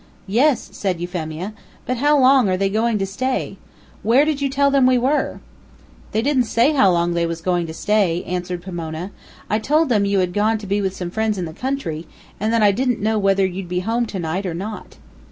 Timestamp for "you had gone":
10.05-10.57